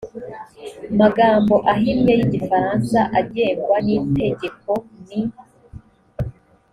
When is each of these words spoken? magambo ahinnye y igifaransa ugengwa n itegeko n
magambo 0.99 1.55
ahinnye 1.73 2.13
y 2.19 2.23
igifaransa 2.27 2.99
ugengwa 3.19 3.77
n 3.85 3.87
itegeko 3.97 4.71
n 5.07 5.09